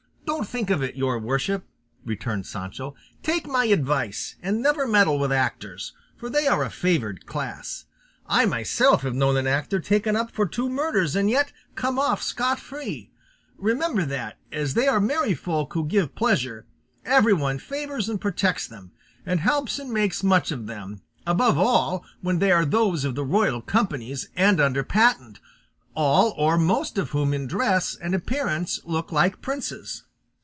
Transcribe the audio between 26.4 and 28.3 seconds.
most of whom in dress and